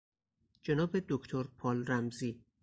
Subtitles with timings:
[0.63, 2.41] جناب دکتر پال رمزی